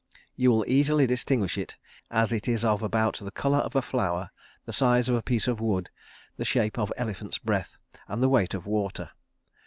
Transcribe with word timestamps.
You 0.35 0.49
will 0.49 0.65
easily 0.67 1.05
distinguish 1.05 1.59
it, 1.59 1.77
as 2.09 2.31
it 2.31 2.47
is 2.47 2.65
of 2.65 2.81
about 2.81 3.19
the 3.21 3.29
colour 3.29 3.59
of 3.59 3.75
a 3.75 3.83
flower, 3.83 4.31
the 4.65 4.73
size 4.73 5.09
of 5.09 5.15
a 5.15 5.21
piece 5.21 5.47
of 5.47 5.61
wood, 5.61 5.91
the 6.37 6.43
shape 6.43 6.79
of 6.79 6.91
elephant's 6.97 7.37
breath, 7.37 7.77
and 8.07 8.23
the 8.23 8.27
weight 8.29 8.55
of 8.55 8.65
water. 8.65 9.11